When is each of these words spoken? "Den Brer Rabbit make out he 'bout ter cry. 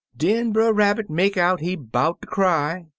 "Den 0.17 0.51
Brer 0.51 0.73
Rabbit 0.73 1.11
make 1.11 1.37
out 1.37 1.59
he 1.59 1.75
'bout 1.75 2.23
ter 2.23 2.27
cry. 2.27 2.87